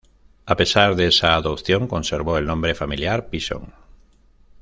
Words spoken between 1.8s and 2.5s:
conservó el